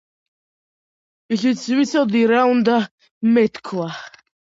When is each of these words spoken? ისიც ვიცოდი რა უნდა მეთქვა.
ისიც 1.37 1.67
ვიცოდი 1.75 2.25
რა 2.35 2.43
უნდა 2.57 2.83
მეთქვა. 3.39 3.91